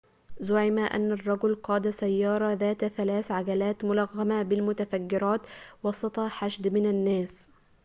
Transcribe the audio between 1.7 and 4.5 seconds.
سيارة ذات ثلاث عجلات ملغمة